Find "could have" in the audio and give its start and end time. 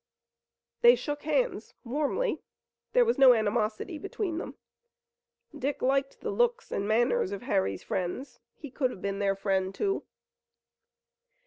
8.71-9.03